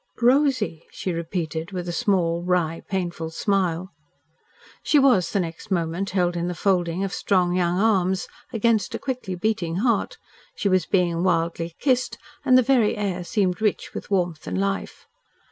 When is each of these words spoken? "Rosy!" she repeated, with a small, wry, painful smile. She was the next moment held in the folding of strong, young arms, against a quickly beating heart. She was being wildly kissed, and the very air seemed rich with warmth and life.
"Rosy!" 0.19 0.83
she 0.89 1.13
repeated, 1.13 1.71
with 1.71 1.87
a 1.87 1.91
small, 1.93 2.41
wry, 2.41 2.81
painful 2.89 3.29
smile. 3.29 3.93
She 4.81 4.97
was 4.97 5.29
the 5.29 5.39
next 5.39 5.69
moment 5.69 6.09
held 6.09 6.35
in 6.35 6.47
the 6.47 6.55
folding 6.55 7.03
of 7.03 7.13
strong, 7.13 7.55
young 7.55 7.77
arms, 7.79 8.27
against 8.51 8.95
a 8.95 8.97
quickly 8.97 9.35
beating 9.35 9.75
heart. 9.75 10.17
She 10.55 10.67
was 10.69 10.87
being 10.87 11.23
wildly 11.23 11.75
kissed, 11.79 12.17
and 12.43 12.57
the 12.57 12.63
very 12.63 12.97
air 12.97 13.23
seemed 13.23 13.61
rich 13.61 13.93
with 13.93 14.09
warmth 14.09 14.47
and 14.47 14.59
life. 14.59 15.05